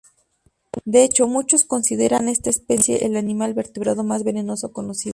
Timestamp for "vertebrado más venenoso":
3.53-4.73